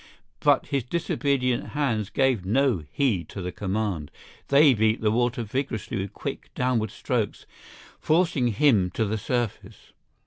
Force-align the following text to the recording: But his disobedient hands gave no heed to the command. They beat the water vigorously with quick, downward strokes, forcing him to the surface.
But 0.39 0.65
his 0.69 0.83
disobedient 0.83 1.67
hands 1.77 2.09
gave 2.09 2.43
no 2.43 2.83
heed 2.91 3.29
to 3.29 3.39
the 3.43 3.51
command. 3.51 4.09
They 4.47 4.73
beat 4.73 5.01
the 5.01 5.11
water 5.11 5.43
vigorously 5.43 5.97
with 5.97 6.11
quick, 6.11 6.49
downward 6.55 6.89
strokes, 6.89 7.45
forcing 7.99 8.47
him 8.47 8.89
to 8.95 9.05
the 9.05 9.19
surface. 9.19 9.91